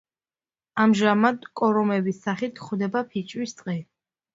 ამჟამად 0.85 1.47
კორომების 1.63 2.21
სახით 2.27 2.59
გვხვდება 2.59 3.09
ფიჭვის 3.15 3.61
ტყე. 3.61 3.83